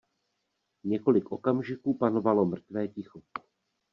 [0.83, 3.21] Několik okamžiků panovalo mrtvé ticho.